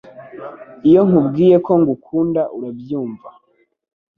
[0.87, 3.29] Iyo nkubwiye ko ngukunda urabyumva